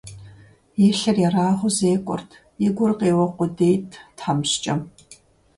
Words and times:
И 0.85 0.87
лъыр 0.99 1.17
ерагъыу 1.27 1.71
зекӀуэрт, 1.77 2.29
и 2.65 2.67
гур 2.75 2.91
къеуэ 2.99 3.27
къудейт 3.37 3.89
тхьэмыщкӀэм. 4.17 4.79